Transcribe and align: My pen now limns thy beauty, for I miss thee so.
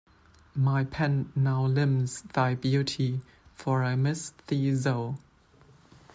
My 0.55 0.83
pen 0.83 1.31
now 1.35 1.63
limns 1.63 2.23
thy 2.33 2.55
beauty, 2.55 3.21
for 3.53 3.83
I 3.83 3.95
miss 3.95 4.31
thee 4.47 4.75
so. 4.75 5.19